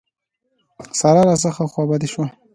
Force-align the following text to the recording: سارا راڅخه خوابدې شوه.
سارا 0.99 1.21
راڅخه 1.29 1.63
خوابدې 1.73 2.07
شوه. 2.13 2.25